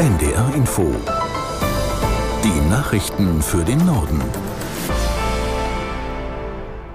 [0.00, 0.94] NDR Info.
[2.42, 4.22] Die Nachrichten für den Norden.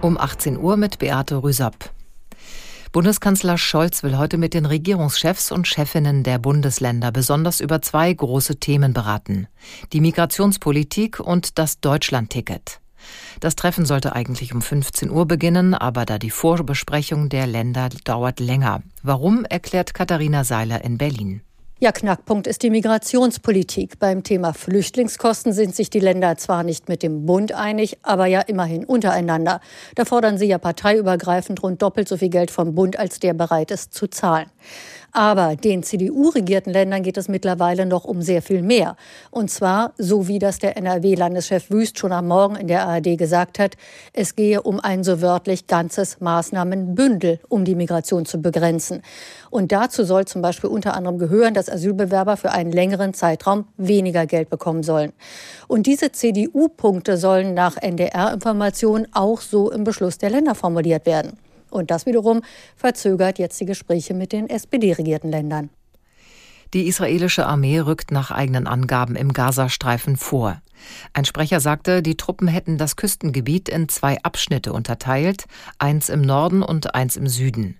[0.01, 1.91] Um 18 Uhr mit Beate Rüsapp.
[2.91, 8.55] Bundeskanzler Scholz will heute mit den Regierungschefs und Chefinnen der Bundesländer besonders über zwei große
[8.55, 9.49] Themen beraten.
[9.93, 12.79] Die Migrationspolitik und das Deutschlandticket.
[13.39, 18.39] Das Treffen sollte eigentlich um 15 Uhr beginnen, aber da die Vorbesprechung der Länder dauert
[18.39, 18.81] länger.
[19.03, 21.43] Warum, erklärt Katharina Seiler in Berlin.
[21.85, 23.99] Ja, Knackpunkt ist die Migrationspolitik.
[23.99, 28.41] Beim Thema Flüchtlingskosten sind sich die Länder zwar nicht mit dem Bund einig, aber ja
[28.41, 29.61] immerhin untereinander.
[29.93, 33.69] Da fordern sie ja parteiübergreifend rund doppelt so viel Geld vom Bund, als der bereit
[33.69, 34.49] ist zu zahlen.
[35.15, 38.97] Aber den CDU-regierten Ländern geht es mittlerweile noch um sehr viel mehr.
[39.31, 43.57] Und zwar, so wie das der NRW-Landeschef Wüst schon am Morgen in der ARD gesagt
[43.57, 43.77] hat,
[44.11, 49.03] es gehe um ein so wörtlich ganzes Maßnahmenbündel, um die Migration zu begrenzen.
[49.49, 54.25] Und dazu soll zum Beispiel unter anderem gehören, dass Asylbewerber für einen längeren Zeitraum weniger
[54.25, 55.13] Geld bekommen sollen.
[55.69, 61.39] Und diese CDU-Punkte sollen nach NDR-Informationen auch so im Beschluss der Länder formuliert werden.
[61.75, 62.41] Und das wiederum
[62.75, 65.69] verzögert jetzt die Gespräche mit den SPD-regierten Ländern.
[66.73, 70.61] Die israelische Armee rückt nach eigenen Angaben im Gazastreifen vor.
[71.13, 75.45] Ein Sprecher sagte, die Truppen hätten das Küstengebiet in zwei Abschnitte unterteilt,
[75.77, 77.77] eins im Norden und eins im Süden.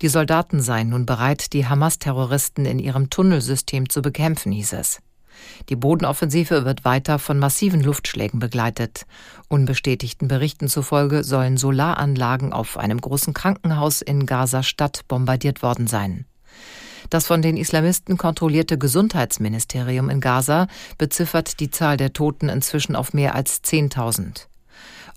[0.00, 5.00] Die Soldaten seien nun bereit, die Hamas-Terroristen in ihrem Tunnelsystem zu bekämpfen, hieß es.
[5.68, 9.06] Die Bodenoffensive wird weiter von massiven Luftschlägen begleitet.
[9.48, 16.26] Unbestätigten Berichten zufolge sollen Solaranlagen auf einem großen Krankenhaus in Gaza-Stadt bombardiert worden sein.
[17.08, 23.12] Das von den Islamisten kontrollierte Gesundheitsministerium in Gaza beziffert die Zahl der Toten inzwischen auf
[23.12, 24.46] mehr als 10.000.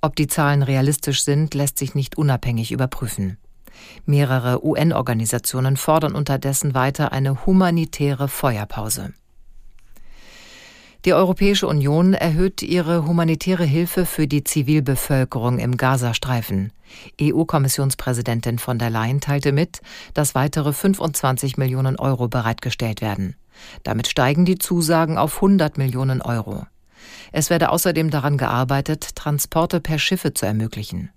[0.02, 3.38] Ob die Zahlen realistisch sind, lässt sich nicht unabhängig überprüfen.
[4.06, 9.14] Mehrere UN-Organisationen fordern unterdessen weiter eine humanitäre Feuerpause.
[11.06, 16.72] Die Europäische Union erhöht ihre humanitäre Hilfe für die Zivilbevölkerung im Gazastreifen.
[17.20, 19.82] EU-Kommissionspräsidentin von der Leyen teilte mit,
[20.14, 23.36] dass weitere 25 Millionen Euro bereitgestellt werden.
[23.84, 26.66] Damit steigen die Zusagen auf 100 Millionen Euro.
[27.34, 31.10] Es werde außerdem daran gearbeitet, Transporte per Schiffe zu ermöglichen.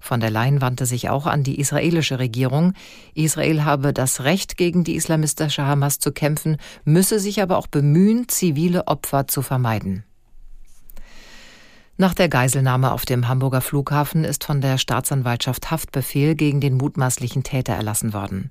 [0.00, 2.74] Von der Leyen wandte sich auch an die israelische Regierung.
[3.14, 8.28] Israel habe das Recht, gegen die islamistische Hamas zu kämpfen, müsse sich aber auch bemühen,
[8.28, 10.04] zivile Opfer zu vermeiden.
[11.98, 17.42] Nach der Geiselnahme auf dem Hamburger Flughafen ist von der Staatsanwaltschaft Haftbefehl gegen den mutmaßlichen
[17.42, 18.50] Täter erlassen worden.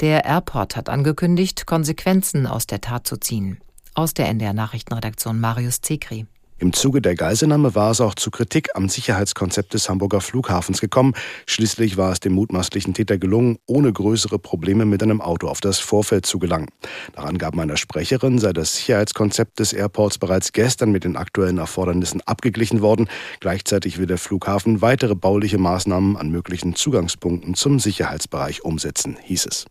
[0.00, 3.58] Der Airport hat angekündigt, Konsequenzen aus der Tat zu ziehen.
[3.94, 6.26] Aus der NDR Nachrichtenredaktion Marius Zekri.
[6.58, 11.12] Im Zuge der Geiselnahme war es auch zu Kritik am Sicherheitskonzept des Hamburger Flughafens gekommen.
[11.46, 15.80] Schließlich war es dem mutmaßlichen Täter gelungen, ohne größere Probleme mit einem Auto auf das
[15.80, 16.68] Vorfeld zu gelangen.
[17.14, 22.22] Nach Angaben einer Sprecherin sei das Sicherheitskonzept des Airports bereits gestern mit den aktuellen Erfordernissen
[22.22, 23.10] abgeglichen worden.
[23.40, 29.66] Gleichzeitig will der Flughafen weitere bauliche Maßnahmen an möglichen Zugangspunkten zum Sicherheitsbereich umsetzen, hieß es.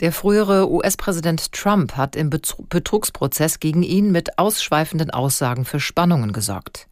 [0.00, 6.86] Der frühere US-Präsident Trump hat im Betrugsprozess gegen ihn mit ausschweifenden Aussagen für Spannungen gesorgt.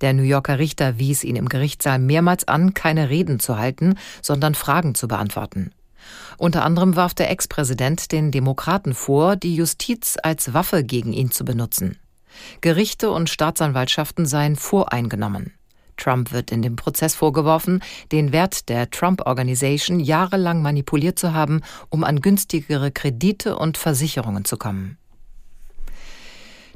[0.00, 4.54] Der New Yorker Richter wies ihn im Gerichtssaal mehrmals an, keine Reden zu halten, sondern
[4.54, 5.72] Fragen zu beantworten.
[6.38, 11.44] Unter anderem warf der Ex-Präsident den Demokraten vor, die Justiz als Waffe gegen ihn zu
[11.44, 11.98] benutzen.
[12.60, 15.54] Gerichte und Staatsanwaltschaften seien voreingenommen.
[15.96, 21.62] Trump wird in dem Prozess vorgeworfen, den Wert der Trump Organization jahrelang manipuliert zu haben,
[21.90, 24.98] um an günstigere Kredite und Versicherungen zu kommen.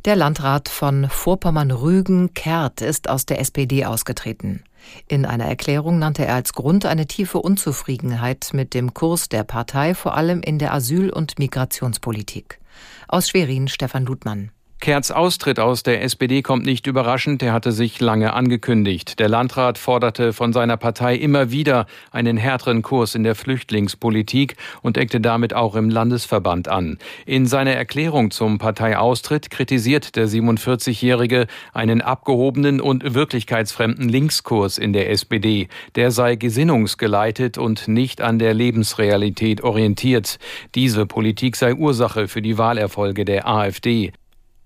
[0.06, 4.64] Der Landrat von Vorpommern-Rügen-Kehrt ist aus der SPD ausgetreten.
[5.08, 9.94] In einer Erklärung nannte er als Grund eine tiefe Unzufriedenheit mit dem Kurs der Partei,
[9.94, 12.60] vor allem in der Asyl- und Migrationspolitik.
[13.08, 14.52] Aus Schwerin Stefan Ludmann.
[14.80, 19.18] Kerz Austritt aus der SPD kommt nicht überraschend, er hatte sich lange angekündigt.
[19.18, 24.96] Der Landrat forderte von seiner Partei immer wieder einen härteren Kurs in der Flüchtlingspolitik und
[24.96, 26.96] eckte damit auch im Landesverband an.
[27.26, 35.10] In seiner Erklärung zum Parteiaustritt kritisiert der 47-Jährige einen abgehobenen und wirklichkeitsfremden Linkskurs in der
[35.10, 35.68] SPD.
[35.94, 40.38] Der sei gesinnungsgeleitet und nicht an der Lebensrealität orientiert.
[40.74, 44.12] Diese Politik sei Ursache für die Wahlerfolge der AfD.